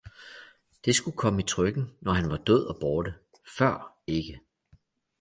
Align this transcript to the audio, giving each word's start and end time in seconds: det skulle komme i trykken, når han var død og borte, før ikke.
det 0.85 0.95
skulle 0.95 1.17
komme 1.17 1.41
i 1.43 1.45
trykken, 1.45 1.97
når 2.01 2.13
han 2.13 2.29
var 2.29 2.37
død 2.37 2.65
og 2.65 2.77
borte, 2.81 3.13
før 3.57 3.99
ikke. 4.07 4.39